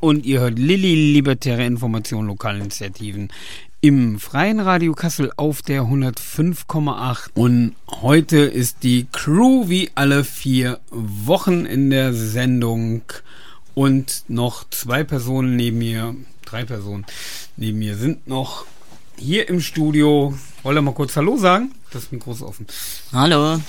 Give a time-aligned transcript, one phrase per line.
[0.00, 3.28] und ihr hört Lilly Libertäre Information lokalen Initiativen
[3.82, 10.80] im Freien Radio Kassel auf der 105,8 und heute ist die Crew wie alle vier
[10.90, 13.02] Wochen in der Sendung
[13.74, 16.14] und noch zwei Personen neben mir,
[16.44, 17.06] drei Personen
[17.56, 18.66] neben mir sind noch
[19.16, 20.34] hier im Studio.
[20.62, 21.72] Wollt ihr mal kurz Hallo sagen?
[21.90, 22.66] Das Mikro ist offen.
[23.12, 23.60] Hallo.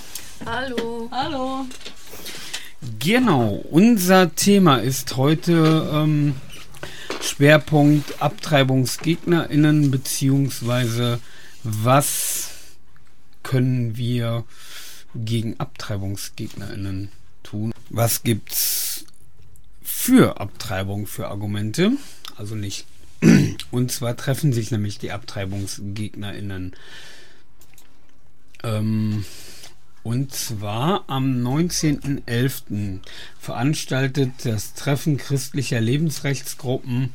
[0.45, 1.09] Hallo.
[1.11, 1.65] Hallo.
[2.99, 6.35] Genau, unser Thema ist heute ähm,
[7.21, 11.19] Schwerpunkt AbtreibungsgegnerInnen, beziehungsweise
[11.63, 12.49] was
[13.43, 14.45] können wir
[15.13, 17.09] gegen AbtreibungsgegnerInnen
[17.43, 17.71] tun?
[17.89, 19.05] Was gibt's
[19.83, 21.91] für Abtreibung für Argumente?
[22.35, 22.87] Also nicht.
[23.71, 26.75] Und zwar treffen sich nämlich die AbtreibungsgegnerInnen.
[28.63, 29.25] Ähm,
[30.03, 32.99] und zwar am 19.11.
[33.39, 37.13] veranstaltet das Treffen christlicher Lebensrechtsgruppen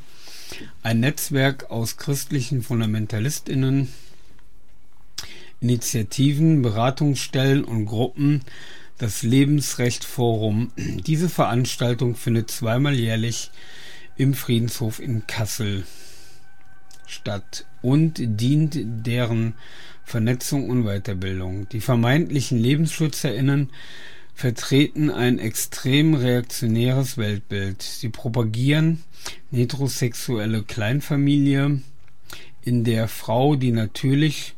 [0.83, 3.89] ein Netzwerk aus christlichen Fundamentalistinnen,
[5.61, 8.43] Initiativen, Beratungsstellen und Gruppen
[8.99, 10.71] das Lebensrechtforum.
[10.77, 13.51] Diese Veranstaltung findet zweimal jährlich
[14.17, 15.85] im Friedenshof in Kassel
[17.07, 19.55] statt und dient deren
[20.07, 21.69] Vernetzung und Weiterbildung.
[21.69, 23.71] Die vermeintlichen LebensschützerInnen
[24.35, 27.83] vertreten ein extrem reaktionäres Weltbild.
[27.83, 29.03] Sie propagieren
[29.51, 31.81] heterosexuelle Kleinfamilie,
[32.63, 34.55] in der Frau die natürlich,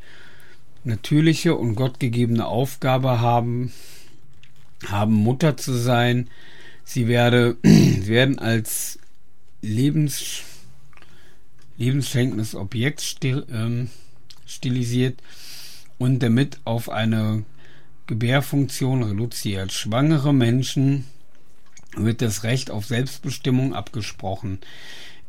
[0.83, 3.73] natürliche und gottgegebene Aufgabe haben,
[4.85, 6.29] haben Mutter zu sein.
[6.83, 8.99] Sie werde, werden als
[9.63, 10.43] Lebens,
[11.77, 13.89] lebensschenkendes Objekt stil, ähm,
[14.45, 15.21] stilisiert
[15.99, 17.43] und damit auf eine
[18.07, 19.71] Gebärfunktion reduziert.
[19.71, 21.05] Schwangere Menschen
[21.95, 24.59] wird das Recht auf Selbstbestimmung abgesprochen,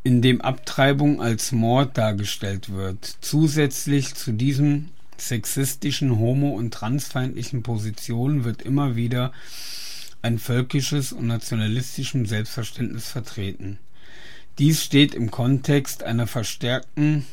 [0.03, 3.19] indem Abtreibung als Mord dargestellt wird.
[3.21, 9.33] Zusätzlich zu diesen sexistischen, homo- und transfeindlichen Positionen wird immer wieder
[10.23, 13.79] ein völkisches und nationalistischem Selbstverständnis vertreten.
[14.59, 17.27] Dies steht im Kontext einer verstärkten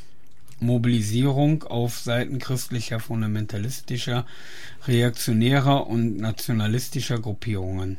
[0.59, 4.25] Mobilisierung auf Seiten christlicher, fundamentalistischer,
[4.88, 7.97] reaktionärer und nationalistischer Gruppierungen.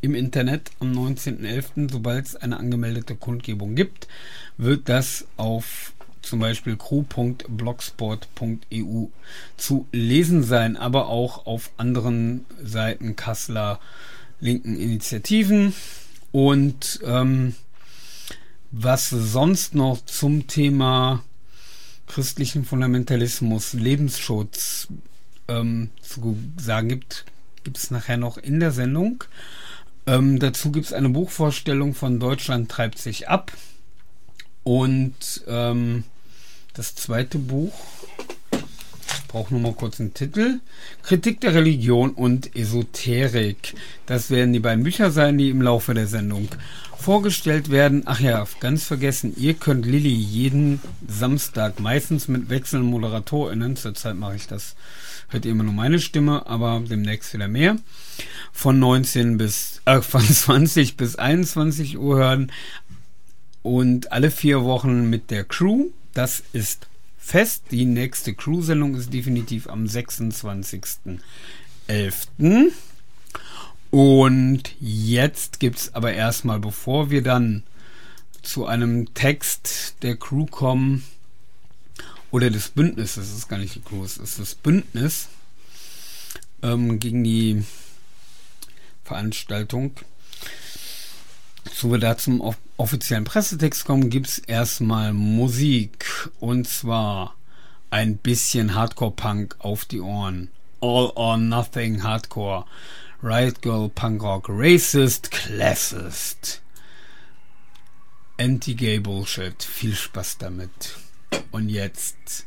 [0.01, 1.89] im Internet am 19.11.
[1.89, 4.09] Sobald es eine angemeldete Kundgebung gibt,
[4.59, 5.93] wird das auf
[6.23, 9.07] zum Beispiel crew.blogsport.eu
[9.57, 13.81] zu lesen sein, aber auch auf anderen Seiten Kasseler
[14.41, 15.75] linken Initiativen.
[16.33, 17.55] Und ähm,
[18.71, 21.25] was sonst noch zum Thema
[22.07, 24.89] christlichen Fundamentalismus, Lebensschutz
[25.49, 27.25] ähm, zu sagen gibt,
[27.65, 29.25] gibt es nachher noch in der Sendung.
[30.07, 33.53] Ähm, dazu gibt es eine Buchvorstellung von Deutschland treibt sich ab.
[34.63, 36.05] Und ähm,
[36.81, 37.75] das zweite Buch,
[38.53, 40.61] ich brauche nur mal kurz einen Titel,
[41.03, 43.75] Kritik der Religion und Esoterik.
[44.07, 46.49] Das werden die beiden Bücher sein, die im Laufe der Sendung
[46.97, 48.05] vorgestellt werden.
[48.07, 54.37] Ach ja, ganz vergessen, ihr könnt Lilly jeden Samstag, meistens mit wechselnden ModeratorInnen, zurzeit mache
[54.37, 54.75] ich das,
[55.29, 57.77] hört ihr immer nur meine Stimme, aber demnächst wieder mehr,
[58.53, 62.51] von 19 bis, äh, von 20 bis 21 Uhr hören
[63.63, 65.91] und alle vier Wochen mit der Crew.
[66.15, 66.87] Das ist
[67.19, 67.65] fest.
[67.71, 71.21] Die nächste Crew-Sendung ist definitiv am 26.11.
[73.91, 77.63] Und jetzt gibt es aber erstmal, bevor wir dann
[78.43, 81.05] zu einem Text der Crew kommen,
[82.31, 85.29] oder des Bündnisses, es ist gar nicht die Crew, es ist das Bündnis
[86.63, 87.65] ähm, gegen die
[89.05, 89.93] Veranstaltung,
[91.73, 96.31] so wir da zum offiziellen Pressetext kommen, gibt es erstmal Musik.
[96.41, 97.35] Und zwar
[97.91, 100.51] ein bisschen Hardcore-Punk auf die Ohren.
[100.81, 102.65] All or Nothing Hardcore.
[103.23, 106.63] Riot Girl Punk Rock Racist Classist.
[108.39, 109.63] Anti-Gay Bullshit.
[109.63, 110.97] Viel Spaß damit.
[111.51, 112.47] Und jetzt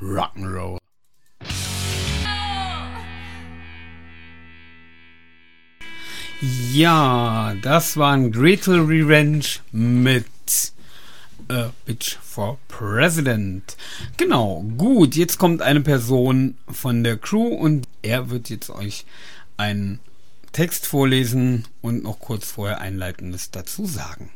[0.00, 0.78] Rock'n'Roll.
[6.40, 10.26] Ja, das war ein Gretel Revenge mit
[11.48, 13.76] A Bitch for President.
[14.18, 19.06] Genau, gut, jetzt kommt eine Person von der Crew und er wird jetzt euch
[19.56, 20.00] einen
[20.52, 24.30] Text vorlesen und noch kurz vorher Einleitendes dazu sagen.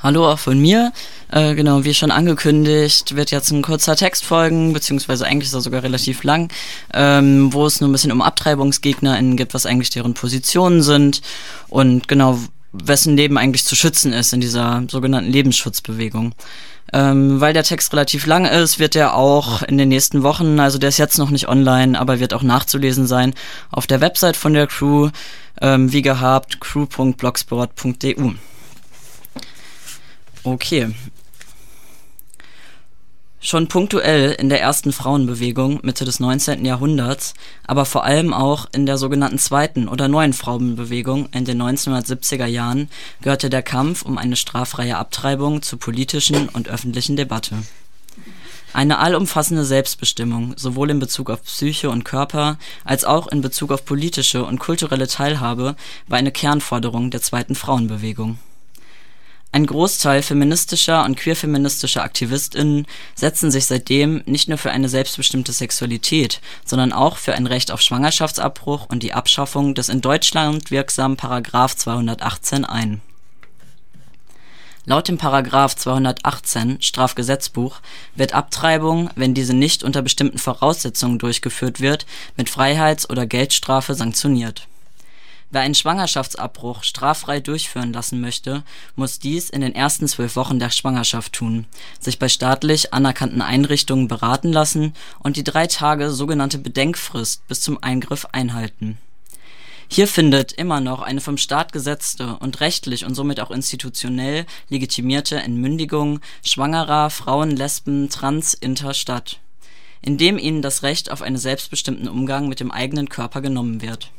[0.00, 0.92] Hallo auch von mir.
[1.32, 5.60] Äh, genau, wie schon angekündigt, wird jetzt ein kurzer Text folgen, beziehungsweise eigentlich ist er
[5.60, 6.52] sogar relativ lang,
[6.94, 11.20] ähm, wo es nur ein bisschen um AbtreibungsgegnerInnen gibt, was eigentlich deren Positionen sind
[11.68, 12.38] und genau,
[12.70, 16.32] wessen Leben eigentlich zu schützen ist in dieser sogenannten Lebensschutzbewegung.
[16.92, 20.78] Ähm, weil der Text relativ lang ist, wird er auch in den nächsten Wochen, also
[20.78, 23.34] der ist jetzt noch nicht online, aber wird auch nachzulesen sein,
[23.72, 25.10] auf der Website von der Crew,
[25.60, 28.34] ähm, wie gehabt, crew.blogsport.du.
[30.50, 30.94] Okay.
[33.38, 36.64] Schon punktuell in der ersten Frauenbewegung Mitte des 19.
[36.64, 37.34] Jahrhunderts,
[37.66, 42.88] aber vor allem auch in der sogenannten zweiten oder neuen Frauenbewegung in den 1970er Jahren
[43.20, 47.56] gehörte der Kampf um eine straffreie Abtreibung zur politischen und öffentlichen Debatte.
[48.72, 53.84] Eine allumfassende Selbstbestimmung, sowohl in Bezug auf Psyche und Körper als auch in Bezug auf
[53.84, 58.38] politische und kulturelle Teilhabe, war eine Kernforderung der zweiten Frauenbewegung
[59.50, 66.42] ein Großteil feministischer und queerfeministischer AktivistInnen setzen sich seitdem nicht nur für eine selbstbestimmte Sexualität,
[66.66, 71.16] sondern auch für ein Recht auf Schwangerschaftsabbruch und die Abschaffung des in Deutschland wirksamen§
[71.76, 73.00] 218 ein.
[74.84, 75.18] Laut dem§
[75.76, 77.80] 218 Strafgesetzbuch
[78.14, 82.06] wird Abtreibung, wenn diese nicht unter bestimmten Voraussetzungen durchgeführt wird,
[82.36, 84.66] mit Freiheits oder Geldstrafe sanktioniert
[85.50, 88.64] Wer einen Schwangerschaftsabbruch straffrei durchführen lassen möchte,
[88.96, 91.64] muss dies in den ersten zwölf Wochen der Schwangerschaft tun,
[91.98, 97.82] sich bei staatlich anerkannten Einrichtungen beraten lassen und die drei Tage sogenannte Bedenkfrist bis zum
[97.82, 98.98] Eingriff einhalten.
[99.90, 105.36] Hier findet immer noch eine vom Staat gesetzte und rechtlich und somit auch institutionell legitimierte
[105.36, 109.40] Entmündigung schwangerer Frauen, Lesben, Trans, Inter statt,
[110.02, 114.10] indem ihnen das Recht auf einen selbstbestimmten Umgang mit dem eigenen Körper genommen wird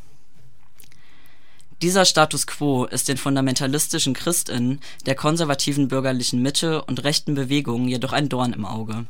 [1.82, 8.12] dieser Status quo ist den fundamentalistischen Christinnen, der konservativen bürgerlichen Mitte und rechten Bewegungen jedoch
[8.12, 9.06] ein Dorn im Auge.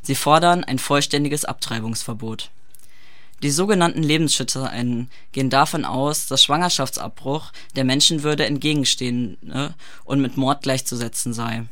[0.00, 2.50] Sie fordern ein vollständiges Abtreibungsverbot.
[3.42, 9.74] Die sogenannten LebensschützerInnen gehen davon aus, dass Schwangerschaftsabbruch der Menschenwürde entgegenstehen ne,
[10.04, 11.66] und mit Mord gleichzusetzen sei.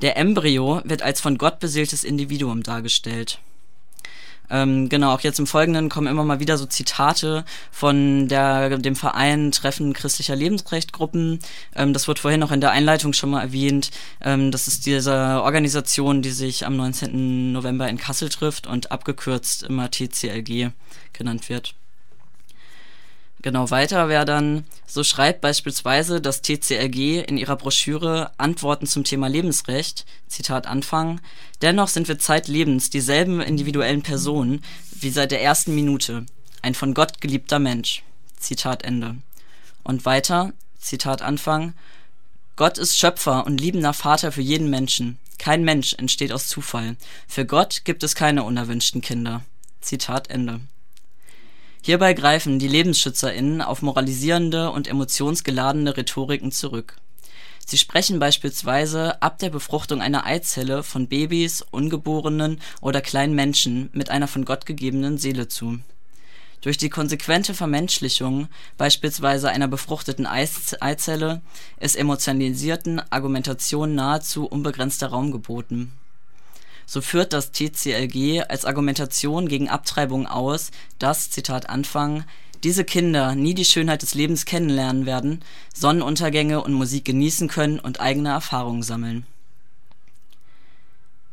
[0.00, 3.40] Der Embryo wird als von Gott beseeltes Individuum dargestellt
[4.50, 8.96] ähm, genau, auch jetzt im Folgenden kommen immer mal wieder so Zitate von der, dem
[8.96, 11.38] Verein Treffen christlicher Lebensrechtgruppen.
[11.74, 13.90] Ähm, das wurde vorhin auch in der Einleitung schon mal erwähnt.
[14.20, 17.52] Ähm, das ist diese Organisation, die sich am 19.
[17.52, 20.70] November in Kassel trifft und abgekürzt immer TCLG
[21.12, 21.74] genannt wird.
[23.42, 29.28] Genau weiter wäre dann, so schreibt beispielsweise das TCLG in ihrer Broschüre Antworten zum Thema
[29.28, 31.20] Lebensrecht, Zitat Anfang,
[31.62, 36.24] dennoch sind wir zeitlebens dieselben individuellen Personen wie seit der ersten Minute,
[36.62, 38.02] ein von Gott geliebter Mensch.
[38.38, 39.16] Zitat Ende.
[39.84, 41.74] Und weiter, Zitat Anfang,
[42.56, 45.18] Gott ist Schöpfer und liebender Vater für jeden Menschen.
[45.38, 46.96] Kein Mensch entsteht aus Zufall.
[47.28, 49.42] Für Gott gibt es keine unerwünschten Kinder.
[49.80, 50.60] Zitat Ende.
[51.86, 56.96] Hierbei greifen die LebensschützerInnen auf moralisierende und emotionsgeladene Rhetoriken zurück.
[57.64, 64.10] Sie sprechen beispielsweise ab der Befruchtung einer Eizelle von Babys, ungeborenen oder kleinen Menschen mit
[64.10, 65.78] einer von Gott gegebenen Seele zu.
[66.60, 71.40] Durch die konsequente Vermenschlichung beispielsweise einer befruchteten Eizelle
[71.78, 75.92] ist emotionalisierten Argumentationen nahezu unbegrenzter Raum geboten
[76.86, 82.24] so führt das TCLG als Argumentation gegen Abtreibung aus, dass, Zitat Anfang,
[82.64, 85.42] diese Kinder nie die Schönheit des Lebens kennenlernen werden,
[85.74, 89.26] Sonnenuntergänge und Musik genießen können und eigene Erfahrungen sammeln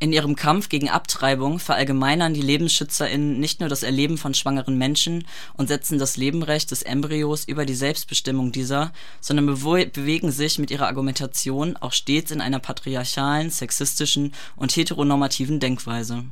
[0.00, 5.26] in ihrem Kampf gegen Abtreibung verallgemeinern die LebensschützerInnen nicht nur das Erleben von schwangeren Menschen
[5.54, 10.88] und setzen das Lebenrecht des Embryos über die Selbstbestimmung dieser, sondern bewegen sich mit ihrer
[10.88, 16.24] Argumentation auch stets in einer patriarchalen, sexistischen und heteronormativen Denkweise.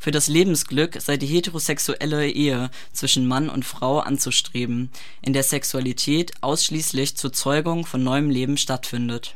[0.00, 4.90] Für das Lebensglück sei die heterosexuelle Ehe zwischen Mann und Frau anzustreben,
[5.22, 9.34] in der Sexualität ausschließlich zur Zeugung von neuem Leben stattfindet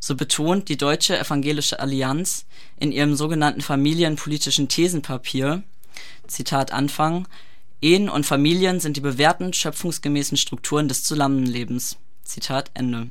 [0.00, 2.46] so betont die Deutsche Evangelische Allianz
[2.78, 5.62] in ihrem sogenannten familienpolitischen Thesenpapier
[6.26, 7.26] Zitat Anfang
[7.80, 11.96] Ehen und Familien sind die bewährten schöpfungsgemäßen Strukturen des Zusammenlebens.
[12.24, 13.08] Zitat Ende.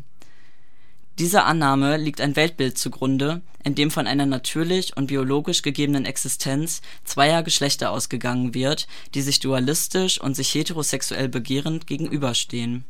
[1.19, 6.81] Dieser Annahme liegt ein Weltbild zugrunde, in dem von einer natürlich und biologisch gegebenen Existenz
[7.05, 12.85] zweier Geschlechter ausgegangen wird, die sich dualistisch und sich heterosexuell begehrend gegenüberstehen.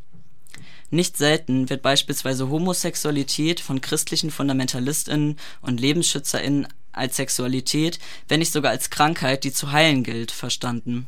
[0.90, 8.72] Nicht selten wird beispielsweise Homosexualität von christlichen FundamentalistInnen und LebensschützerInnen als Sexualität, wenn nicht sogar
[8.72, 11.08] als Krankheit, die zu heilen gilt, verstanden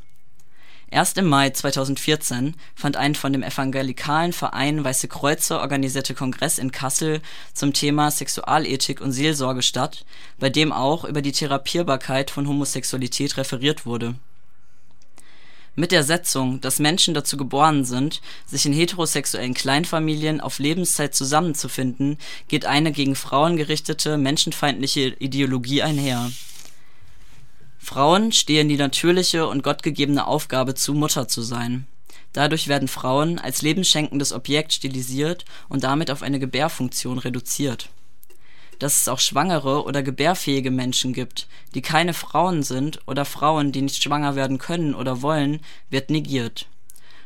[0.91, 6.71] Erst im Mai 2014 fand ein von dem evangelikalen Verein Weiße Kreuze organisierter Kongress in
[6.71, 7.21] Kassel
[7.53, 10.03] zum Thema Sexualethik und Seelsorge statt,
[10.39, 14.15] bei dem auch über die Therapierbarkeit von Homosexualität referiert wurde.
[15.75, 22.17] Mit der Setzung, dass Menschen dazu geboren sind, sich in heterosexuellen Kleinfamilien auf Lebenszeit zusammenzufinden,
[22.47, 26.31] geht eine gegen Frauen gerichtete menschenfeindliche Ideologie einher
[27.89, 31.88] Frauen stehen die natürliche und gottgegebene Aufgabe zu, Mutter zu sein.
[32.33, 37.89] Dadurch werden Frauen als lebensschenkendes Objekt stilisiert und damit auf eine Gebärfunktion reduziert.
[38.79, 43.81] Dass es auch schwangere oder gebärfähige Menschen gibt, die keine Frauen sind oder Frauen, die
[43.81, 45.59] nicht schwanger werden können oder wollen,
[45.89, 46.65] wird negiert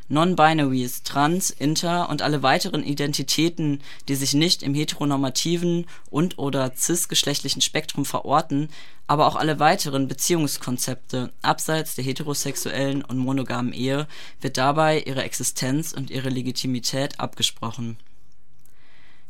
[0.08, 8.04] Non-Binaries, Trans, Inter und alle weiteren Identitäten, die sich nicht im heteronormativen und/oder cis-geschlechtlichen Spektrum
[8.04, 8.68] verorten,
[9.06, 14.06] aber auch alle weiteren Beziehungskonzepte abseits der heterosexuellen und monogamen Ehe
[14.42, 17.96] wird dabei ihre Existenz und ihre Legitimität abgesprochen.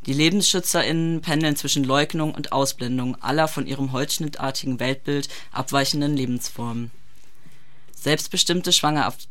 [0.06, 6.90] Die LebensschützerInnen pendeln zwischen Leugnung und Ausblendung aller von ihrem holzschnittartigen Weltbild abweichenden Lebensformen.
[7.94, 9.28] Selbstbestimmte Schwangerschaft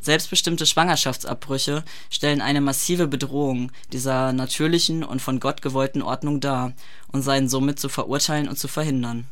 [0.00, 6.72] selbstbestimmte Schwangerschaftsabbrüche stellen eine massive Bedrohung dieser natürlichen und von Gott gewollten Ordnung dar
[7.12, 9.30] und seien somit zu verurteilen und zu verhindern.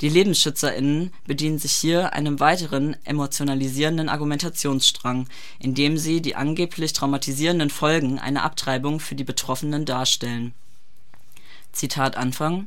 [0.00, 5.28] Die LebensschützerInnen bedienen sich hier einem weiteren emotionalisierenden Argumentationsstrang,
[5.60, 10.52] indem sie die angeblich traumatisierenden Folgen einer Abtreibung für die Betroffenen darstellen.
[11.72, 12.66] Zitat Anfang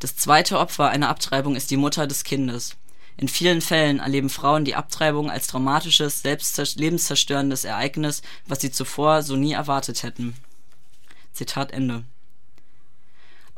[0.00, 2.76] Das zweite Opfer einer Abtreibung ist die Mutter des Kindes
[3.20, 9.36] in vielen Fällen erleben Frauen die Abtreibung als traumatisches, lebenszerstörendes Ereignis, was sie zuvor so
[9.36, 10.34] nie erwartet hätten.
[11.34, 12.04] Zitat Ende.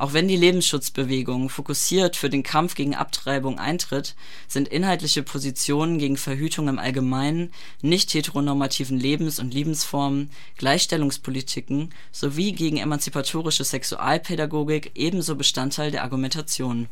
[0.03, 4.17] Auch wenn die Lebensschutzbewegung fokussiert für den Kampf gegen Abtreibung eintritt,
[4.49, 13.63] sind inhaltliche Positionen gegen Verhütung im Allgemeinen, nicht-heteronormativen Lebens und Lebensformen, Gleichstellungspolitiken sowie gegen emanzipatorische
[13.63, 16.89] Sexualpädagogik ebenso Bestandteil der Argumentation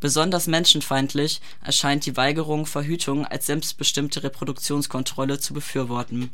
[0.00, 6.30] Besonders menschenfeindlich erscheint die Weigerung, Verhütung als selbstbestimmte Reproduktionskontrolle zu befürworten.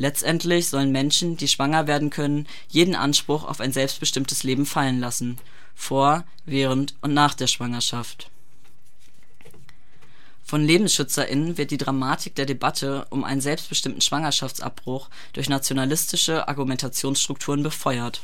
[0.00, 5.38] Letztendlich sollen Menschen, die schwanger werden können, jeden Anspruch auf ein selbstbestimmtes Leben fallen lassen–
[5.74, 8.30] vor, während und nach der Schwangerschaft.
[10.42, 18.22] Von LebensschützerInnen wird die Dramatik der Debatte um einen selbstbestimmten Schwangerschaftsabbruch durch nationalistische Argumentationsstrukturen befeuert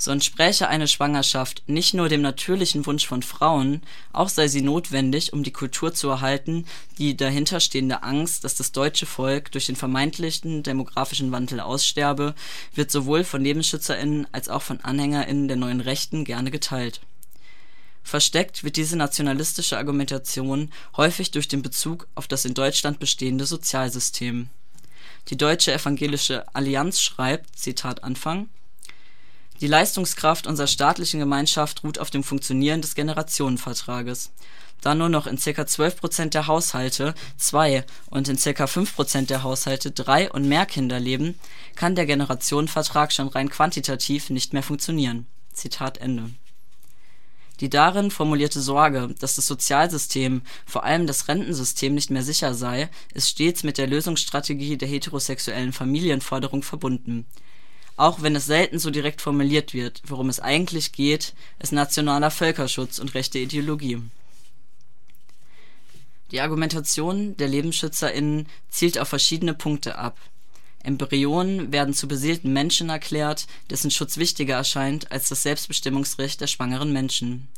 [0.00, 3.82] so entspräche eine Schwangerschaft nicht nur dem natürlichen Wunsch von Frauen,
[4.14, 6.64] auch sei sie notwendig, um die Kultur zu erhalten,
[6.96, 12.34] die dahinterstehende Angst, dass das deutsche Volk durch den vermeintlichen demografischen Wandel aussterbe,
[12.74, 17.02] wird sowohl von LebensschützerInnen als auch von AnhängerInnen der neuen Rechten gerne geteilt.
[18.02, 24.48] Versteckt wird diese nationalistische Argumentation häufig durch den Bezug auf das in Deutschland bestehende Sozialsystem.
[25.28, 28.48] Die Deutsche Evangelische Allianz schreibt Zitat Anfang
[29.60, 34.32] die Leistungskraft unserer staatlichen Gemeinschaft ruht auf dem Funktionieren des Generationenvertrages.
[34.80, 35.66] Da nur noch in ca.
[35.66, 38.66] 12 Prozent der Haushalte zwei und in ca.
[38.66, 41.38] 5 Prozent der Haushalte drei und mehr Kinder leben,
[41.74, 45.26] kann der Generationenvertrag schon rein quantitativ nicht mehr funktionieren.
[45.52, 46.30] Zitat Ende.
[47.60, 52.88] Die darin formulierte Sorge, dass das Sozialsystem, vor allem das Rentensystem, nicht mehr sicher sei,
[53.12, 57.26] ist stets mit der Lösungsstrategie der heterosexuellen Familienforderung verbunden
[58.00, 60.00] auch wenn es selten so direkt formuliert wird.
[60.06, 64.00] Worum es eigentlich geht, ist nationaler Völkerschutz und rechte Ideologie.
[66.30, 70.16] Die Argumentation der LebensschützerInnen zielt auf verschiedene Punkte ab.
[70.82, 76.94] Embryonen werden zu beseelten Menschen erklärt, dessen Schutz wichtiger erscheint als das Selbstbestimmungsrecht der schwangeren
[76.94, 77.48] Menschen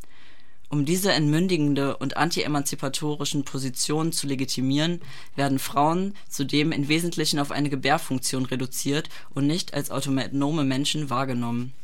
[0.72, 5.02] um diese entmündigende und anti-emanzipatorischen Positionen zu legitimieren,
[5.36, 11.74] werden Frauen zudem im Wesentlichen auf eine Gebärfunktion reduziert und nicht als autonome Menschen wahrgenommen.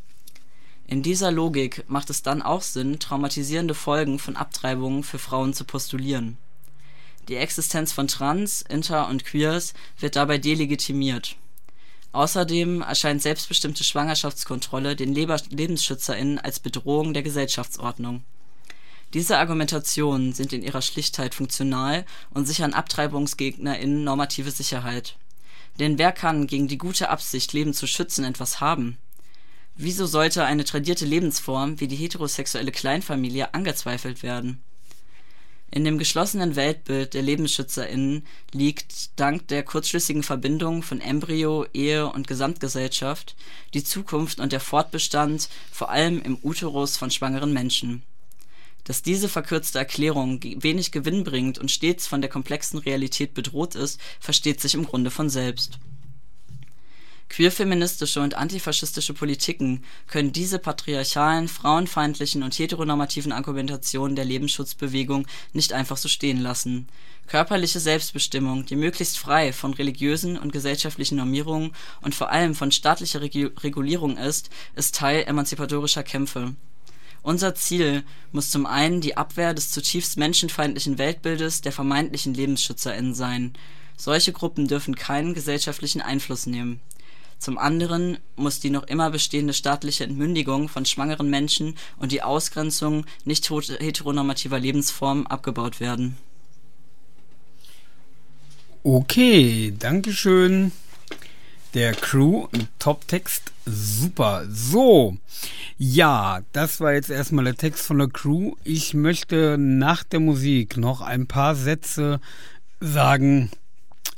[0.87, 5.65] In dieser Logik macht es dann auch Sinn, traumatisierende Folgen von Abtreibungen für Frauen zu
[5.65, 6.39] postulieren.
[7.29, 11.37] Die Existenz von Trans, Inter und Queers wird dabei delegitimiert.
[12.13, 18.23] Außerdem erscheint selbstbestimmte Schwangerschaftskontrolle den LebensschützerInnen als Bedrohung der Gesellschaftsordnung
[19.15, 25.17] diese Argumentationen sind in ihrer Schlichtheit funktional und sichern AbtreibungsgegnerInnen normative Sicherheit.
[25.79, 28.99] Denn wer kann gegen die gute Absicht, Leben zu schützen, etwas haben?
[29.77, 34.61] Wieso sollte eine tradierte Lebensform wie die heterosexuelle Kleinfamilie angezweifelt werden?
[35.71, 42.27] In dem geschlossenen Weltbild der LebensschützerInnen liegt, dank der kurzschlüssigen Verbindung von Embryo, Ehe und
[42.27, 43.37] Gesamtgesellschaft,
[43.75, 48.03] die Zukunft und der Fortbestand vor allem im Uterus von schwangeren Menschen.
[48.89, 54.01] Dass diese verkürzte Erklärung wenig Gewinn bringt und stets von der komplexen Realität bedroht ist,
[54.19, 55.79] versteht sich im Grunde von selbst
[57.29, 65.99] Queerfeministische und antifaschistische Politiken können diese patriarchalen, frauenfeindlichen und heteronormativen Argumentationen der Lebensschutzbewegung nicht einfach
[65.99, 66.89] so stehen lassen.
[67.27, 73.21] Körperliche Selbstbestimmung, die möglichst frei von religiösen und gesellschaftlichen Normierungen und vor allem von staatlicher
[73.21, 76.55] Regulierung ist, ist Teil emanzipatorischer Kämpfe.
[77.23, 83.53] Unser Ziel muss zum einen die Abwehr des zutiefst menschenfeindlichen Weltbildes der vermeintlichen LebensschützerInnen sein.
[83.97, 86.81] Solche Gruppen dürfen keinen gesellschaftlichen Einfluss nehmen
[87.39, 93.07] zum anderen muss die noch immer bestehende staatliche Entmündigung von schwangeren Menschen und die Ausgrenzung
[93.25, 96.17] nicht heteronormativer Lebensformen abgebaut werden.
[98.83, 100.73] Okay, Dankeschön.
[101.75, 102.49] Der Crew,
[102.79, 104.47] Top-Text, super.
[104.49, 105.19] So,
[105.77, 108.55] ja, das war jetzt erstmal der Text von der Crew.
[108.65, 112.21] Ich möchte nach der Musik noch ein paar Sätze
[112.81, 113.51] sagen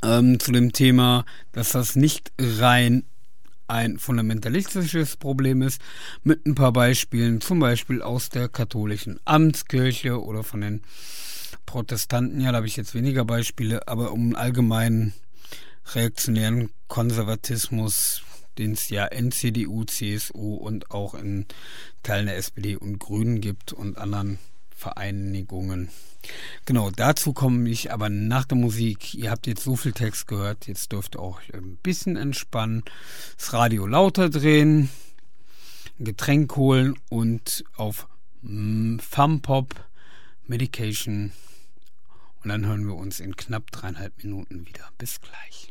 [0.01, 3.03] ähm, zu dem Thema, dass das nicht rein
[3.67, 5.81] ein fundamentalistisches Problem ist,
[6.23, 10.81] mit ein paar Beispielen, zum Beispiel aus der katholischen Amtskirche oder von den
[11.65, 12.39] Protestanten.
[12.39, 15.13] Ja, da habe ich jetzt weniger Beispiele, aber um einen allgemeinen
[15.93, 18.23] reaktionären Konservatismus,
[18.57, 21.45] den es ja in CDU, CSU und auch in
[22.03, 24.39] Teilen der SPD und Grünen gibt und anderen
[24.75, 25.89] Vereinigungen.
[26.65, 29.13] Genau, dazu komme ich aber nach der Musik.
[29.13, 32.83] Ihr habt jetzt so viel Text gehört, jetzt dürft ihr auch ein bisschen entspannen,
[33.37, 34.89] das Radio lauter drehen,
[35.99, 38.07] ein Getränk holen und auf
[39.41, 39.75] Pop
[40.47, 41.31] Medication.
[42.43, 44.89] Und dann hören wir uns in knapp dreieinhalb Minuten wieder.
[44.97, 45.70] Bis gleich.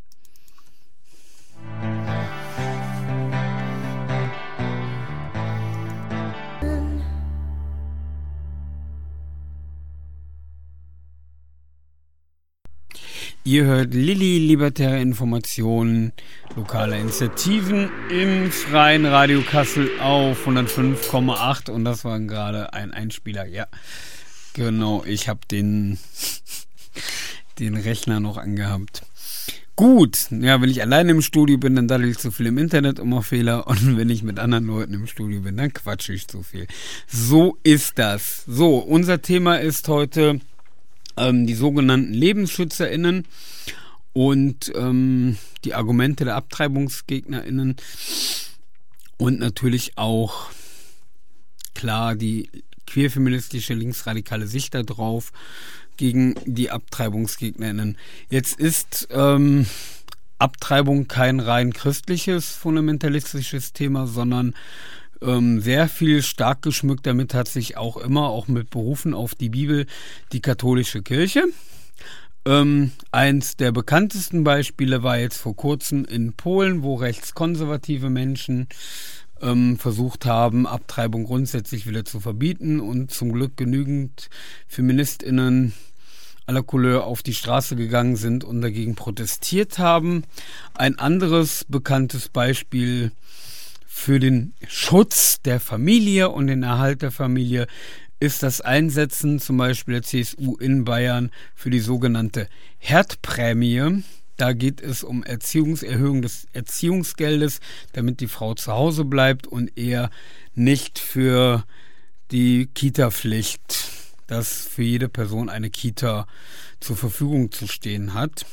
[13.51, 16.13] Ihr hört Lilly Libertäre Informationen,
[16.55, 23.47] lokale Initiativen im freien Radio Kassel auf 105,8 und das war gerade ein Einspieler.
[23.47, 23.67] Ja,
[24.53, 25.99] genau, ich habe den,
[27.59, 29.03] den Rechner noch angehabt.
[29.81, 32.99] Gut, ja, wenn ich alleine im Studio bin, dann daddel ich zu viel im Internet
[32.99, 36.43] immer Fehler und wenn ich mit anderen Leuten im Studio bin, dann quatsche ich zu
[36.43, 36.67] viel.
[37.07, 38.45] So ist das.
[38.47, 40.41] So, unser Thema ist heute
[41.17, 43.27] ähm, die sogenannten LebensschützerInnen
[44.13, 47.77] und ähm, die Argumente der AbtreibungsgegnerInnen
[49.17, 50.51] und natürlich auch
[51.73, 52.51] klar die
[52.87, 55.33] queerfeministische linksradikale Sicht darauf
[56.01, 57.99] gegen die AbtreibungsgegnerInnen.
[58.31, 59.67] Jetzt ist ähm,
[60.39, 64.55] Abtreibung kein rein christliches, fundamentalistisches Thema, sondern
[65.21, 69.51] ähm, sehr viel stark geschmückt damit hat sich auch immer, auch mit Berufen auf die
[69.51, 69.85] Bibel,
[70.33, 71.45] die katholische Kirche.
[72.47, 78.69] Ähm, eins der bekanntesten Beispiele war jetzt vor kurzem in Polen, wo rechtskonservative Menschen
[79.43, 84.31] ähm, versucht haben, Abtreibung grundsätzlich wieder zu verbieten und zum Glück genügend
[84.67, 85.75] Feministinnen
[86.51, 90.25] aller Couleur auf die Straße gegangen sind und dagegen protestiert haben.
[90.75, 93.13] Ein anderes bekanntes Beispiel
[93.87, 97.69] für den Schutz der Familie und den Erhalt der Familie
[98.19, 104.03] ist das Einsetzen zum Beispiel der CSU in Bayern für die sogenannte Herdprämie.
[104.37, 107.61] Da geht es um Erziehungserhöhung des Erziehungsgeldes,
[107.93, 110.11] damit die Frau zu Hause bleibt und eher
[110.57, 111.63] nicht für
[112.33, 113.80] die Kita-Pflicht,
[114.31, 116.27] dass für jede Person eine Kita
[116.79, 118.47] zur Verfügung zu stehen hat.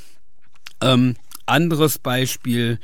[0.82, 2.80] Ähm, anderes Beispiel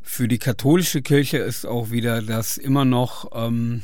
[0.00, 3.82] für die katholische Kirche ist auch wieder, dass immer noch ähm,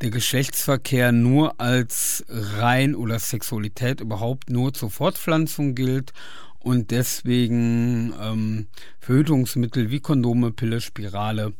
[0.00, 6.12] der Geschlechtsverkehr nur als rein oder Sexualität überhaupt nur zur Fortpflanzung gilt
[6.58, 8.66] und deswegen ähm,
[8.98, 11.52] Verhütungsmittel wie Kondome, Pille, Spirale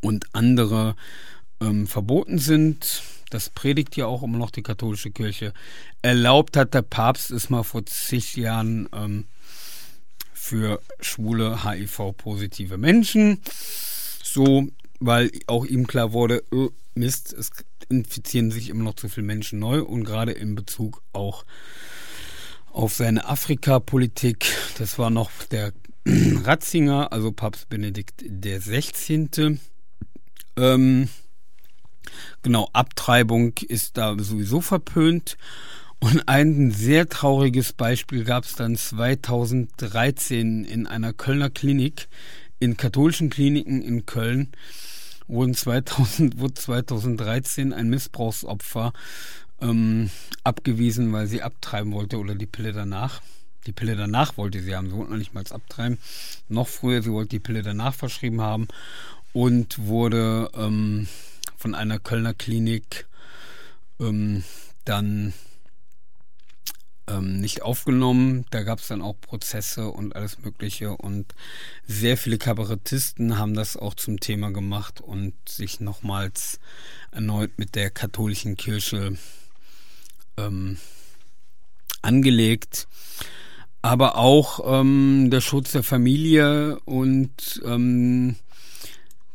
[0.00, 0.96] und andere
[1.60, 3.02] ähm, verboten sind.
[3.30, 5.52] Das predigt ja auch immer noch die katholische Kirche.
[6.02, 9.26] Erlaubt hat der Papst es mal vor zig Jahren ähm,
[10.32, 13.40] für schwule HIV-positive Menschen.
[14.22, 14.68] So,
[15.00, 17.50] weil auch ihm klar wurde, oh, Mist, es
[17.88, 21.44] infizieren sich immer noch zu viele Menschen neu und gerade in Bezug auch
[22.72, 24.46] auf seine Afrika-Politik,
[24.78, 25.72] das war noch der
[26.06, 29.60] Ratzinger, also Papst Benedikt der 16.
[30.56, 31.08] Ähm,
[32.42, 35.36] genau, Abtreibung ist da sowieso verpönt.
[36.00, 42.08] Und ein sehr trauriges Beispiel gab es dann 2013 in einer Kölner Klinik,
[42.60, 44.48] in katholischen Kliniken in Köln,
[45.26, 48.92] wurden 2000, wurde 2013 ein Missbrauchsopfer
[49.60, 50.10] ähm,
[50.44, 53.20] abgewiesen, weil sie abtreiben wollte oder die Pille danach.
[53.66, 55.98] Die Pille danach wollte sie haben, sie wollte noch nicht mal abtreiben.
[56.48, 58.68] Noch früher, sie wollte die Pille danach verschrieben haben
[59.32, 61.08] und wurde ähm,
[61.58, 63.06] von einer Kölner Klinik
[64.00, 64.44] ähm,
[64.84, 65.34] dann
[67.08, 68.46] ähm, nicht aufgenommen.
[68.50, 70.96] Da gab es dann auch Prozesse und alles Mögliche.
[70.96, 71.34] Und
[71.86, 76.60] sehr viele Kabarettisten haben das auch zum Thema gemacht und sich nochmals
[77.10, 79.18] erneut mit der katholischen Kirche
[80.36, 80.78] ähm,
[82.02, 82.86] angelegt.
[83.82, 88.36] Aber auch ähm, der Schutz der Familie und ähm,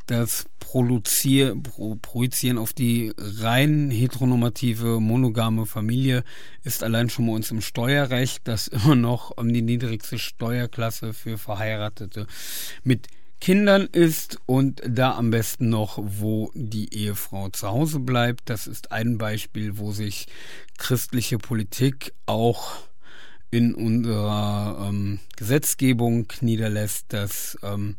[0.06, 6.24] das Projizieren auf die rein heteronormative, monogame Familie
[6.64, 12.28] ist allein schon bei uns im Steuerrecht, das immer noch die niedrigste Steuerklasse für Verheiratete
[12.84, 13.08] mit
[13.40, 18.50] Kindern ist und da am besten noch, wo die Ehefrau zu Hause bleibt.
[18.50, 20.28] Das ist ein Beispiel, wo sich
[20.78, 22.72] christliche Politik auch
[23.52, 27.98] in unserer ähm, Gesetzgebung niederlässt, dass ähm,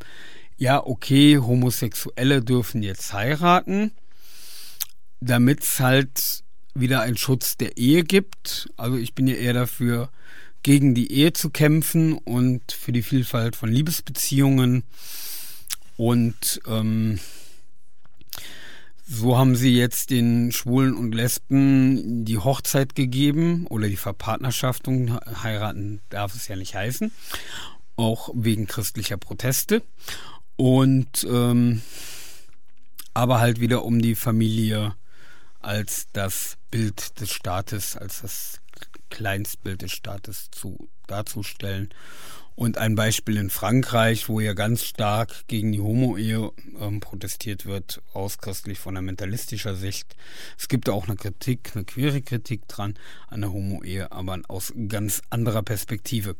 [0.56, 3.92] ja, okay, Homosexuelle dürfen jetzt heiraten,
[5.20, 8.68] damit es halt wieder einen Schutz der Ehe gibt.
[8.76, 10.10] Also ich bin ja eher dafür,
[10.62, 14.84] gegen die Ehe zu kämpfen und für die Vielfalt von Liebesbeziehungen.
[15.96, 17.20] Und ähm,
[19.06, 25.20] so haben sie jetzt den Schwulen und Lesben die Hochzeit gegeben oder die Verpartnerschaftung.
[25.42, 27.12] Heiraten darf es ja nicht heißen.
[27.96, 29.82] Auch wegen christlicher Proteste.
[30.56, 31.82] Und ähm,
[33.12, 34.94] aber halt wieder um die Familie
[35.60, 38.60] als das Bild des Staates, als das
[39.08, 41.88] Kleinstbild des Staates zu, darzustellen.
[42.56, 48.00] Und ein Beispiel in Frankreich, wo ja ganz stark gegen die Homo-Ehe ähm, protestiert wird,
[48.12, 50.14] aus christlich-fundamentalistischer Sicht.
[50.56, 52.94] Es gibt da auch eine Kritik, eine queere Kritik dran
[53.26, 56.36] an der Homo-Ehe, aber aus ganz anderer Perspektive.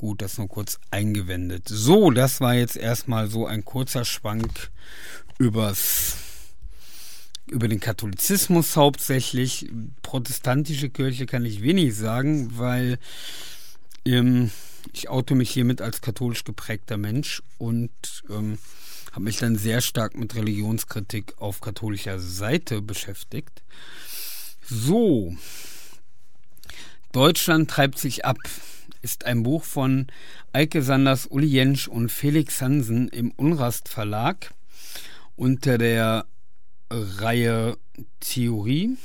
[0.00, 1.68] Gut, das nur kurz eingewendet.
[1.68, 4.70] So, das war jetzt erstmal so ein kurzer Schwank
[5.38, 6.16] übers
[7.50, 9.70] über den Katholizismus hauptsächlich.
[10.00, 12.98] Protestantische Kirche kann ich wenig sagen, weil
[14.06, 14.50] ähm,
[14.94, 17.90] ich oute mich hiermit als katholisch geprägter Mensch und
[18.30, 18.56] ähm,
[19.12, 23.62] habe mich dann sehr stark mit Religionskritik auf katholischer Seite beschäftigt.
[24.62, 25.36] So,
[27.12, 28.38] Deutschland treibt sich ab
[29.02, 30.06] ist ein Buch von
[30.52, 34.52] Eike Sanders, Uli Jentsch und Felix Hansen im Unrast Verlag
[35.36, 36.26] unter der
[36.90, 37.76] Reihe
[38.20, 38.96] Theorie.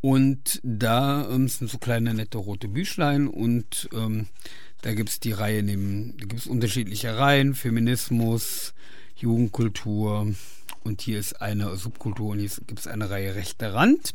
[0.00, 4.26] Und da ähm, sind so kleine nette rote Büchlein und ähm,
[4.80, 8.74] da gibt es die Reihe neben, da gibt es unterschiedliche Reihen, Feminismus,
[9.14, 10.34] Jugendkultur
[10.82, 14.12] und hier ist eine Subkultur und hier gibt es eine Reihe rechter Rand.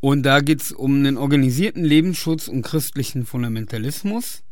[0.00, 4.42] Und da geht es um den organisierten Lebensschutz und christlichen Fundamentalismus.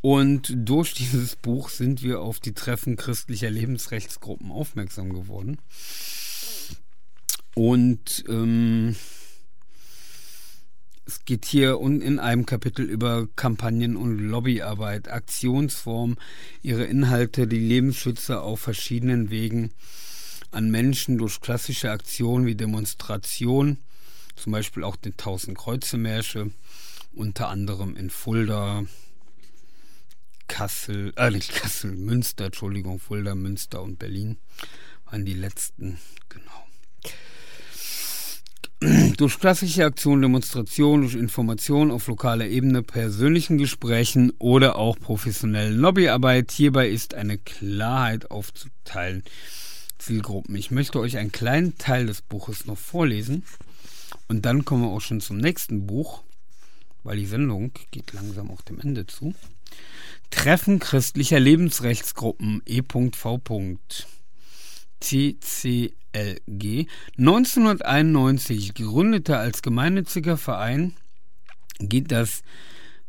[0.00, 5.58] Und durch dieses Buch sind wir auf die Treffen christlicher Lebensrechtsgruppen aufmerksam geworden.
[7.54, 8.96] Und ähm,
[11.06, 16.16] es geht hier in einem Kapitel über Kampagnen und Lobbyarbeit, Aktionsformen,
[16.62, 19.70] ihre Inhalte, die Lebensschützer auf verschiedenen Wegen
[20.50, 23.78] an Menschen durch klassische Aktionen wie Demonstrationen
[24.36, 26.50] zum Beispiel auch den Tausend Kreuze Märsche,
[27.14, 28.84] unter anderem in Fulda,
[30.48, 34.38] Kassel, äh nicht Kassel, Münster, Entschuldigung, Fulda, Münster und Berlin
[35.06, 36.66] waren die letzten, genau.
[39.16, 46.52] durch klassische Aktionen, Demonstrationen, durch Informationen auf lokaler Ebene, persönlichen Gesprächen oder auch professionellen Lobbyarbeit.
[46.52, 49.22] Hierbei ist eine Klarheit aufzuteilen.
[49.98, 50.54] Zielgruppen.
[50.56, 53.44] Ich möchte euch einen kleinen Teil des Buches noch vorlesen.
[54.28, 56.22] Und dann kommen wir auch schon zum nächsten Buch,
[57.04, 59.34] weil die Sendung geht langsam auch dem Ende zu.
[60.30, 63.10] Treffen christlicher Lebensrechtsgruppen E.V.
[65.00, 66.86] TCLG
[67.18, 70.94] 1991 gegründeter als gemeinnütziger Verein
[71.78, 72.42] geht das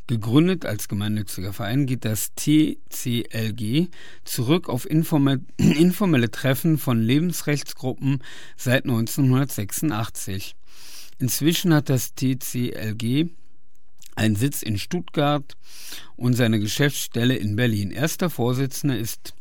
[0.07, 3.89] gegründet als gemeinnütziger Verein geht das TCLG
[4.23, 8.23] zurück auf informelle, informelle Treffen von Lebensrechtsgruppen
[8.55, 10.55] seit 1986.
[11.19, 13.29] Inzwischen hat das TCLG
[14.15, 15.55] einen Sitz in Stuttgart
[16.15, 17.91] und seine Geschäftsstelle in Berlin.
[17.91, 19.33] Erster Vorsitzender ist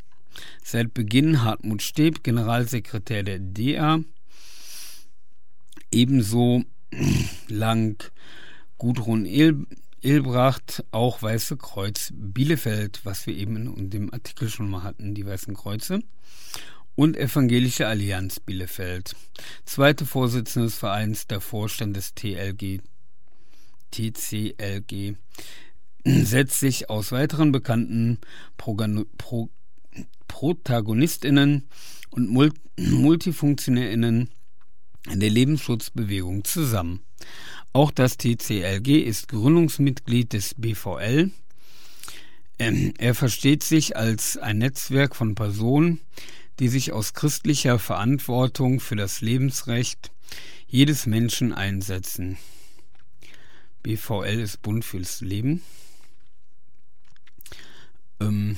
[0.62, 4.01] seit Beginn Hartmut Steb, Generalsekretär der DA.
[5.91, 6.65] Ebenso
[7.49, 8.03] lang
[8.79, 9.67] Gudrun Il
[10.03, 15.27] Ilbracht, auch Weiße Kreuz Bielefeld, was wir eben in dem Artikel schon mal hatten, die
[15.27, 16.01] Weißen Kreuze.
[16.97, 19.15] Und Evangelische Allianz Bielefeld.
[19.67, 22.81] Zweite Vorsitzende des Vereins, der Vorstand des TLG,
[23.91, 25.15] TCLG,
[26.07, 28.19] setzt sich aus weiteren bekannten
[28.57, 29.51] Progan Pro
[30.27, 31.69] ProtagonistInnen
[32.11, 34.31] und Mul MultifunktionärInnen
[35.11, 37.01] in der Lebensschutzbewegung zusammen.
[37.75, 41.31] Auch das TCLG ist Gründungsmitglied des BVL.
[42.59, 46.01] Ähm, er versteht sich als ein Netzwerk von Personen,
[46.59, 50.11] die sich aus christlicher Verantwortung für das Lebensrecht
[50.66, 52.38] jedes Menschen einsetzen.
[53.83, 55.62] BVL ist Bund fürs Leben.
[58.21, 58.57] Ähm,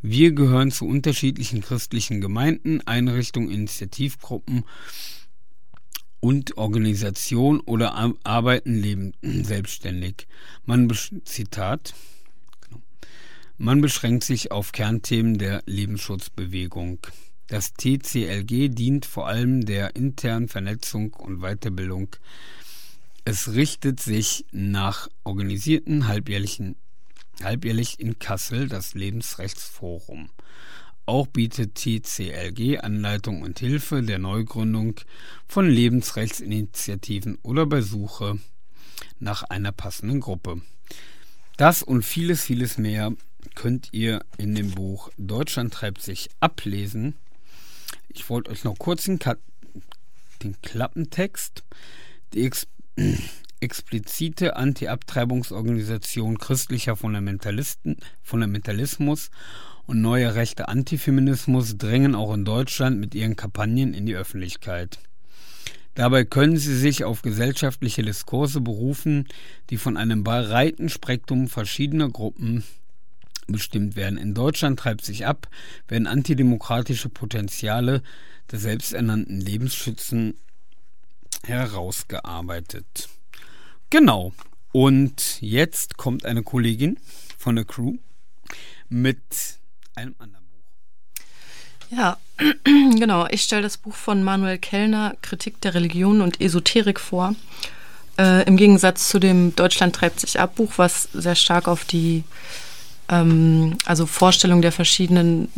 [0.00, 4.64] wir gehören zu unterschiedlichen christlichen Gemeinden, Einrichtungen, Initiativgruppen
[6.20, 10.26] und Organisation oder arbeiten leben selbstständig.
[10.64, 10.88] Man
[11.24, 11.94] Zitat.
[13.60, 17.00] Man beschränkt sich auf Kernthemen der Lebensschutzbewegung.
[17.48, 22.14] Das TCLG dient vor allem der internen Vernetzung und Weiterbildung.
[23.24, 26.76] Es richtet sich nach organisierten halbjährlichen
[27.42, 30.30] halbjährlich in Kassel das Lebensrechtsforum.
[31.04, 35.00] Auch bietet TCLG Anleitung und Hilfe der Neugründung
[35.48, 38.38] von Lebensrechtsinitiativen oder bei Suche
[39.18, 40.62] nach einer passenden Gruppe.
[41.56, 43.14] Das und vieles, vieles mehr
[43.54, 47.14] könnt ihr in dem Buch Deutschland treibt sich ablesen.
[48.08, 49.36] Ich wollte euch noch kurz den, Ka
[50.42, 51.64] den Klappentext,
[52.32, 52.66] die Ex
[53.60, 59.30] explizite Anti-Abtreibungsorganisation christlicher Fundamentalisten, Fundamentalismus
[59.86, 64.98] und neue rechte Antifeminismus drängen auch in Deutschland mit ihren Kampagnen in die Öffentlichkeit.
[65.94, 69.26] Dabei können sie sich auf gesellschaftliche Diskurse berufen,
[69.70, 72.62] die von einem breiten Spektrum verschiedener Gruppen
[73.48, 74.18] bestimmt werden.
[74.18, 75.48] In Deutschland treibt sich ab,
[75.88, 78.02] werden antidemokratische Potenziale
[78.50, 80.34] der selbsternannten Lebensschützen
[81.44, 83.08] herausgearbeitet.
[83.90, 84.32] Genau.
[84.72, 86.98] Und jetzt kommt eine Kollegin
[87.38, 87.96] von der Crew
[88.88, 89.18] mit
[89.94, 91.96] einem anderen Buch.
[91.96, 92.18] Ja,
[92.64, 93.26] genau.
[93.30, 97.34] Ich stelle das Buch von Manuel Kellner, Kritik der Religion und Esoterik vor.
[98.18, 102.24] Äh, Im Gegensatz zu dem Deutschland treibt sich ab Buch, was sehr stark auf die
[103.08, 105.48] ähm, also Vorstellung der verschiedenen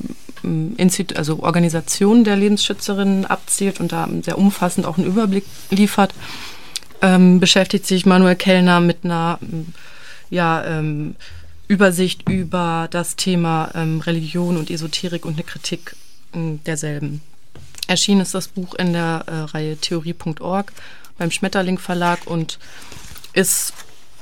[0.45, 6.15] ähm, Institu also Organisationen der Lebensschützerinnen abzielt und da sehr umfassend auch einen Überblick liefert,
[7.03, 9.39] ähm, beschäftigt sich Manuel Kellner mit einer
[10.29, 11.17] ja, ähm,
[11.69, 15.95] Übersicht über das Thema ähm, Religion und Esoterik und eine Kritik
[16.35, 17.21] äh, derselben.
[17.87, 20.73] Erschienen ist das Buch in der äh, Reihe Theorie.org
[21.19, 22.59] beim Schmetterling Verlag und
[23.33, 23.75] ist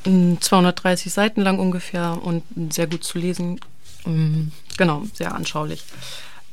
[0.04, 3.60] 230 Seiten lang ungefähr und sehr gut zu lesen.
[4.06, 5.84] Ähm, genau, sehr anschaulich.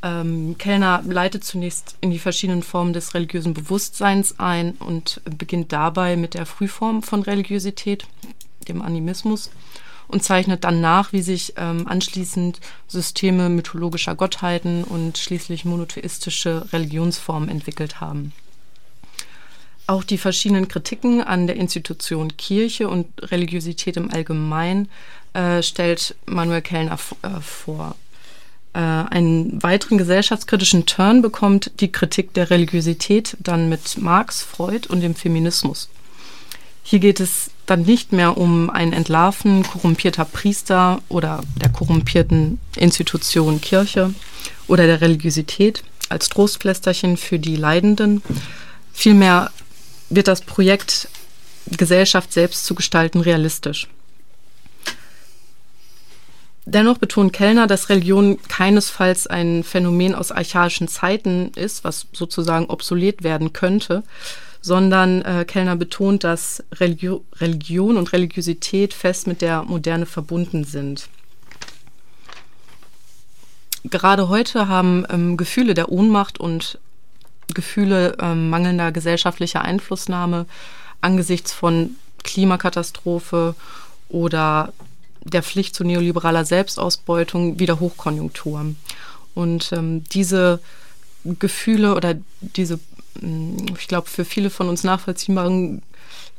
[0.04, 6.16] Ähm, Kellner leitet zunächst in die verschiedenen Formen des religiösen Bewusstseins ein und beginnt dabei
[6.16, 8.06] mit der Frühform von Religiosität,
[8.68, 9.50] dem Animismus
[10.08, 17.50] und zeichnet dann nach, wie sich ähm, anschließend Systeme mythologischer Gottheiten und schließlich monotheistische Religionsformen
[17.50, 18.32] entwickelt haben.
[19.88, 24.90] Auch die verschiedenen Kritiken an der Institution Kirche und Religiosität im Allgemeinen
[25.34, 27.96] äh, stellt Manuel Kellner äh, vor.
[28.74, 35.02] Äh, einen weiteren gesellschaftskritischen Turn bekommt die Kritik der Religiosität dann mit Marx, Freud und
[35.02, 35.88] dem Feminismus.
[36.82, 43.62] Hier geht es dann nicht mehr um ein Entlarven korrumpierter Priester oder der korrumpierten Institution
[43.62, 44.14] Kirche
[44.68, 48.22] oder der Religiosität als Trostpflästerchen für die Leidenden.
[48.94, 49.52] Vielmehr
[50.10, 51.08] wird das Projekt
[51.66, 53.88] Gesellschaft selbst zu gestalten realistisch.
[56.68, 63.24] Dennoch betont Kellner, dass Religion keinesfalls ein Phänomen aus archaischen Zeiten ist, was sozusagen obsolet
[63.24, 64.04] werden könnte,
[64.62, 71.08] sondern äh, Kellner betont, dass Religio Religion und Religiosität fest mit der Moderne verbunden sind.
[73.84, 76.80] Gerade heute haben ähm, Gefühle der Ohnmacht und
[77.54, 80.46] Gefühle ähm, mangelnder gesellschaftlicher Einflussnahme
[81.02, 81.92] angesichts von
[82.24, 83.56] Klimakatastrophe
[84.10, 84.74] oder
[85.24, 88.76] der Pflicht zu neoliberaler Selbstausbeutung wieder Hochkonjunktur.
[89.34, 90.60] Und ähm, diese
[91.24, 92.80] Gefühle oder diese
[93.78, 95.82] ich glaube, für viele von uns nachvollziehbaren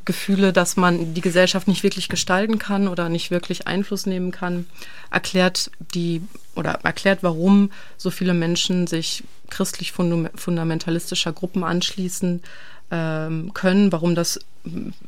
[0.06, 4.66] Gefühle, dass man die Gesellschaft nicht wirklich gestalten kann oder nicht wirklich Einfluss nehmen kann,
[5.10, 6.22] erklärt die
[6.54, 12.42] oder erklärt, warum so viele Menschen sich christlich fundamentalistischer Gruppen anschließen
[12.90, 14.40] ähm, können, warum das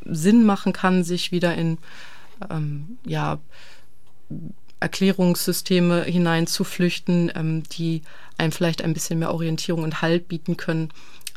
[0.04, 1.78] Sinn machen kann, sich wieder in
[2.50, 3.38] ähm, ja,
[4.80, 8.02] Erklärungssysteme hineinzuflüchten, ähm, die
[8.36, 10.90] einem vielleicht ein bisschen mehr Orientierung und Halt bieten können,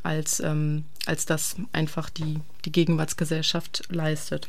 [0.04, 4.48] als, ähm, als das einfach die, die Gegenwartsgesellschaft leistet.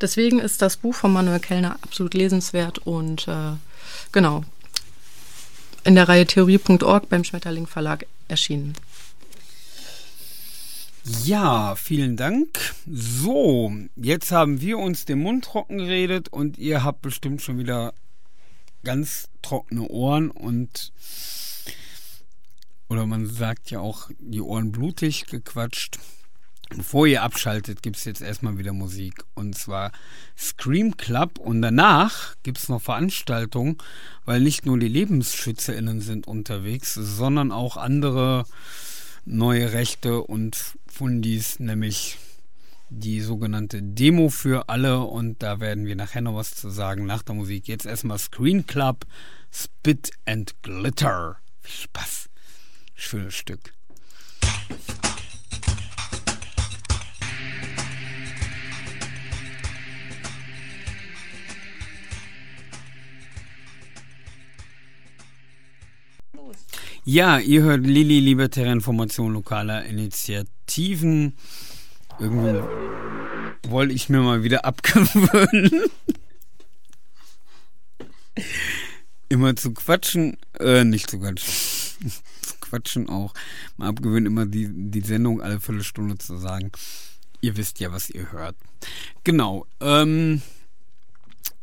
[0.00, 3.52] Deswegen ist das Buch von Manuel Kellner absolut lesenswert und äh,
[4.10, 4.44] genau
[5.84, 8.74] in der Reihe Theorie.org beim Schmetterling Verlag erschienen.
[11.24, 12.74] Ja, vielen Dank.
[12.86, 17.92] So, jetzt haben wir uns den Mund trocken geredet und ihr habt bestimmt schon wieder
[18.84, 20.92] ganz trockene Ohren und
[22.92, 25.98] oder man sagt ja auch die Ohren blutig gequatscht.
[26.76, 29.24] Bevor ihr abschaltet, gibt es jetzt erstmal wieder Musik.
[29.34, 29.92] Und zwar
[30.36, 31.38] Scream Club.
[31.38, 33.78] Und danach gibt es noch Veranstaltungen,
[34.26, 38.44] weil nicht nur die LebensschützerInnen sind unterwegs, sondern auch andere
[39.24, 42.18] neue Rechte und Fundis, nämlich
[42.90, 45.00] die sogenannte Demo für alle.
[45.00, 47.68] Und da werden wir nachher noch was zu sagen nach der Musik.
[47.68, 49.06] Jetzt erstmal Screen Club,
[49.50, 51.38] Spit and Glitter.
[51.62, 52.31] Viel Spaß.
[53.04, 53.74] Schönes Stück.
[67.04, 71.36] Ja, ihr hört Lilly Libertäre Information lokaler Initiativen.
[72.20, 72.62] Irgendwie
[73.68, 75.90] wollte ich mir mal wieder abgewöhnen.
[79.28, 81.52] immer zu quatschen, äh, nicht zu quatschen,
[82.72, 83.32] quatschen auch.
[83.76, 86.72] Mal abgewöhnen, immer die, die Sendung alle Viertelstunde zu sagen.
[87.40, 88.54] Ihr wisst ja, was ihr hört.
[89.24, 90.42] Genau, ähm,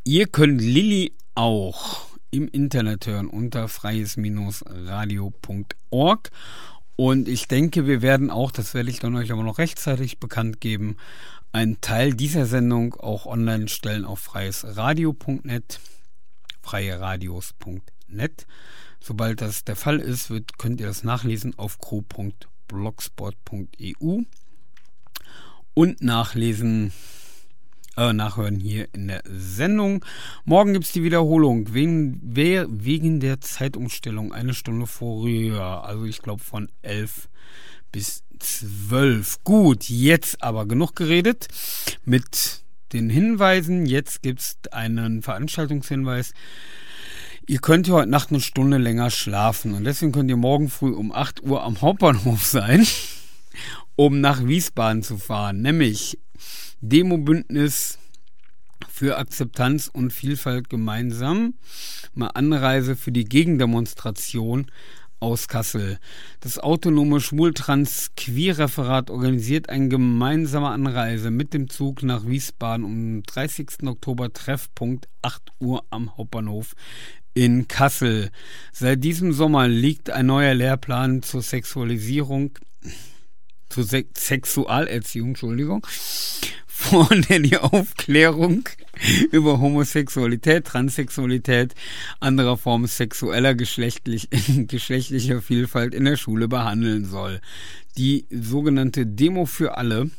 [0.04, 6.30] ihr könnt Lilly auch im Internet hören unter freies-radio.org.
[6.96, 10.60] Und ich denke, wir werden auch, das werde ich dann euch aber noch rechtzeitig bekannt
[10.60, 10.98] geben,
[11.50, 15.80] einen Teil dieser Sendung auch online stellen auf freiesradio.net,
[16.62, 18.46] freieradios.net.
[19.00, 24.22] Sobald das der Fall ist, wird, könnt ihr das nachlesen auf crew.blogspot.eu
[25.74, 26.92] und nachlesen
[27.96, 30.04] äh, nachhören hier in der Sendung.
[30.44, 35.84] Morgen gibt es die Wiederholung wegen, wegen der Zeitumstellung eine Stunde früher.
[35.84, 37.28] Also ich glaube von 11
[37.92, 39.44] bis 12.
[39.44, 41.48] Gut, jetzt aber genug geredet
[42.04, 43.86] mit den Hinweisen.
[43.86, 46.32] Jetzt gibt es einen Veranstaltungshinweis.
[47.46, 50.92] Ihr könnt ja heute Nacht eine Stunde länger schlafen und deswegen könnt ihr morgen früh
[50.92, 52.86] um 8 Uhr am Hauptbahnhof sein,
[53.96, 55.62] um nach Wiesbaden zu fahren.
[55.62, 56.18] Nämlich
[56.80, 57.98] Demobündnis
[58.88, 61.54] für Akzeptanz und Vielfalt gemeinsam.
[62.14, 64.70] Mal Anreise für die Gegendemonstration
[65.20, 65.98] aus Kassel.
[66.40, 73.86] Das autonome Schwultrans-Queer-Referat organisiert eine gemeinsame Anreise mit dem Zug nach Wiesbaden um 30.
[73.86, 76.74] Oktober Treffpunkt 8 Uhr am Hauptbahnhof
[77.34, 78.30] in Kassel.
[78.72, 82.58] Seit diesem Sommer liegt ein neuer Lehrplan zur Sexualisierung,
[83.68, 85.86] zur Se Sexualerziehung, Entschuldigung,
[86.66, 88.68] von der die Aufklärung
[89.30, 91.74] über Homosexualität, Transsexualität,
[92.18, 94.28] anderer Formen sexueller geschlechtlich,
[94.66, 97.40] geschlechtlicher Vielfalt in der Schule behandeln soll.
[97.96, 100.10] Die sogenannte Demo für alle,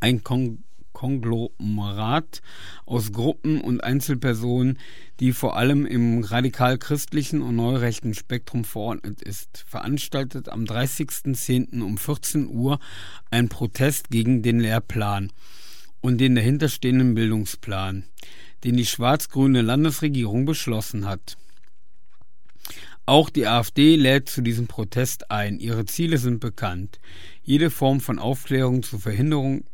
[0.00, 0.64] ein Kon
[1.00, 2.42] Konglomerat
[2.84, 4.78] aus Gruppen und Einzelpersonen,
[5.18, 11.80] die vor allem im radikal-christlichen und neurechten Spektrum verordnet ist, veranstaltet am 30.10.
[11.80, 12.80] um 14 Uhr
[13.30, 15.32] ein Protest gegen den Lehrplan
[16.02, 18.04] und den dahinterstehenden Bildungsplan,
[18.64, 21.38] den die schwarz-grüne Landesregierung beschlossen hat.
[23.06, 25.60] Auch die AfD lädt zu diesem Protest ein.
[25.60, 27.00] Ihre Ziele sind bekannt.
[27.42, 29.64] Jede Form von Aufklärung zur Verhinderung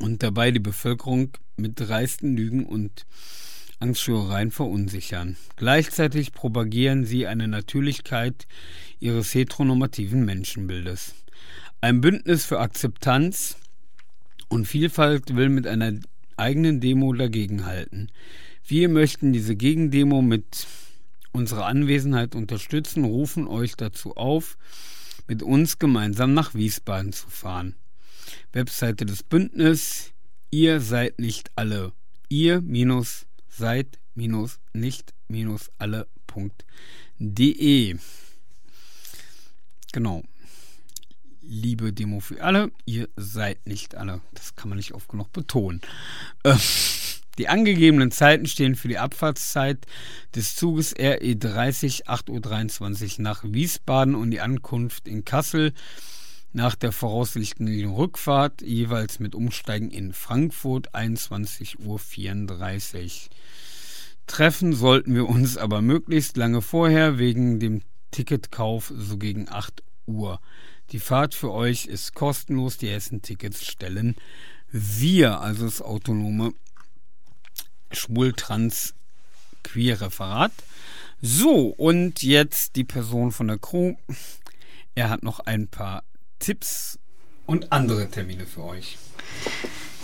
[0.00, 3.06] und dabei die Bevölkerung mit dreisten Lügen und
[3.78, 5.36] Angstschürereien verunsichern.
[5.56, 8.46] Gleichzeitig propagieren sie eine Natürlichkeit
[8.98, 11.14] ihres heteronormativen Menschenbildes.
[11.80, 13.56] Ein Bündnis für Akzeptanz
[14.48, 15.92] und Vielfalt will mit einer
[16.36, 18.10] eigenen Demo dagegenhalten.
[18.66, 20.66] Wir möchten diese Gegendemo mit
[21.32, 24.58] unserer Anwesenheit unterstützen, rufen euch dazu auf,
[25.26, 27.76] mit uns gemeinsam nach Wiesbaden zu fahren.
[28.52, 30.12] Webseite des Bündnis
[30.52, 31.92] Ihr seid nicht alle.
[32.28, 36.06] Ihr minus seid minus nicht minus alle.de.
[39.92, 40.24] Genau.
[41.42, 44.20] liebe Demo für alle, ihr seid nicht alle.
[44.32, 45.80] Das kann man nicht oft genug betonen.
[46.42, 46.56] Äh,
[47.38, 49.86] die angegebenen Zeiten stehen für die Abfahrtszeit
[50.34, 55.72] des Zuges RE 30 8.23 Uhr nach Wiesbaden und die Ankunft in Kassel
[56.52, 63.10] nach der Rückfahrt jeweils mit Umsteigen in Frankfurt 21.34 Uhr.
[64.26, 70.40] Treffen sollten wir uns aber möglichst lange vorher wegen dem Ticketkauf so gegen 8 Uhr.
[70.92, 74.16] Die Fahrt für euch ist kostenlos, die Hessen-Tickets stellen
[74.72, 76.52] wir, also das autonome
[77.92, 80.52] Schwul-Trans-Queer-Referat.
[81.20, 83.96] So, und jetzt die Person von der Crew.
[84.94, 86.02] Er hat noch ein paar
[86.40, 86.98] Tipps
[87.46, 88.98] und andere Termine für euch.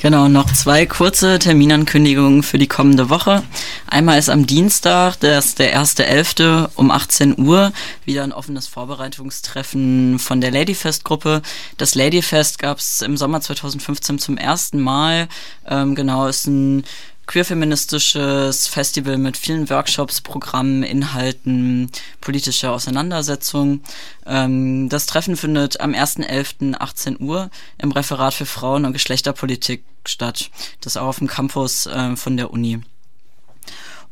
[0.03, 3.43] Genau, noch zwei kurze Terminankündigungen für die kommende Woche.
[3.87, 6.69] Einmal ist am Dienstag, das der 1.11.
[6.77, 7.73] um 18 Uhr,
[8.05, 11.41] wieder ein offenes Vorbereitungstreffen von der Ladyfest-Gruppe.
[11.79, 15.29] Das Ladyfest gab es im Sommer 2015 zum ersten Mal.
[15.67, 16.85] Ähm, genau, ist ein
[17.27, 23.81] queerfeministisches Festival mit vielen Workshops, Programmen, Inhalten, politischer Auseinandersetzung.
[24.25, 26.75] Ähm, das Treffen findet am 1.11.
[26.79, 30.51] 18 Uhr im Referat für Frauen und Geschlechterpolitik statt.
[30.81, 32.81] Das auch auf dem Campus äh, von der Uni.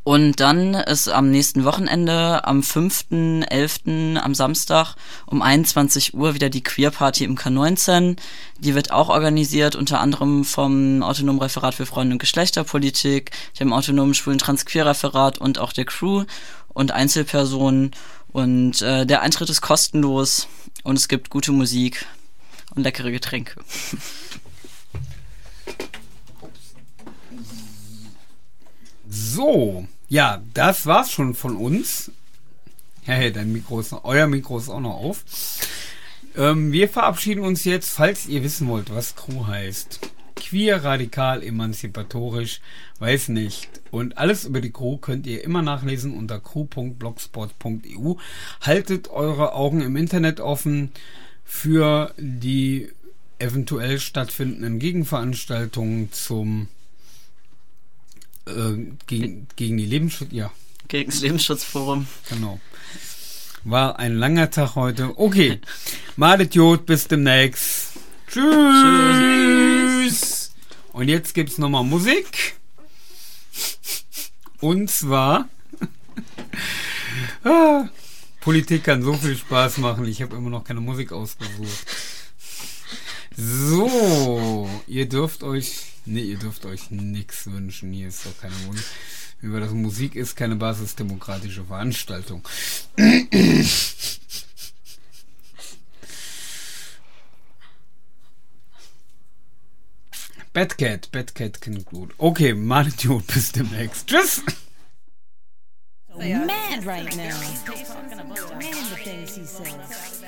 [0.05, 4.19] Und dann ist am nächsten Wochenende, am 5.11.
[4.19, 8.19] am Samstag um 21 Uhr wieder die Queer Party im K19.
[8.59, 14.13] Die wird auch organisiert, unter anderem vom Autonomen Referat für Freunde und Geschlechterpolitik, dem Autonomen
[14.13, 16.25] Schwulen Transqueer Referat und auch der Crew
[16.69, 17.93] und Einzelpersonen.
[18.31, 20.49] Und äh, der Eintritt ist kostenlos
[20.83, 22.05] und es gibt gute Musik
[22.75, 23.59] und leckere Getränke.
[29.09, 32.11] So, ja, das war's schon von uns.
[33.03, 35.25] Hey, dein Mikro ist euer Mikro ist auch noch auf.
[36.37, 40.01] Ähm, wir verabschieden uns jetzt, falls ihr wissen wollt, was Crew heißt.
[40.37, 42.61] Queer, radikal, emanzipatorisch,
[42.99, 43.69] weiß nicht.
[43.91, 48.15] Und alles über die Crew könnt ihr immer nachlesen unter crew.blogspot.eu.
[48.61, 50.93] Haltet eure Augen im Internet offen
[51.45, 52.89] für die
[53.39, 56.69] eventuell stattfindenden Gegenveranstaltungen zum
[58.47, 60.51] äh, gegen, gegen die Lebensschutz, ja.
[60.89, 62.07] Gegen das Lebensschutzforum.
[62.29, 62.61] Genau.
[63.65, 65.19] War ein langer Tag heute.
[65.19, 65.61] Okay.
[66.17, 67.93] Malet Jod, bis demnächst.
[68.29, 70.11] Tschüss.
[70.11, 70.53] Tschüss.
[70.93, 72.57] Und jetzt gibt's nochmal Musik.
[74.61, 75.49] Und zwar.
[77.45, 77.89] ah,
[78.41, 80.07] Politik kann so viel Spaß machen.
[80.07, 81.87] Ich habe immer noch keine Musik ausgesucht.
[83.37, 87.91] So, ihr dürft euch Nee, ihr dürft euch nichts wünschen.
[87.93, 88.85] Hier ist doch keine Musik.
[89.41, 92.47] Über das Musik ist keine basisdemokratische Veranstaltung.
[100.53, 102.13] Batcat, Batcat klingt gut.
[102.19, 104.07] Okay, Manidiot, bis demnächst.
[104.07, 104.43] Tschüss!
[106.13, 107.37] So mad right now.
[108.61, 110.23] Man, the things he says.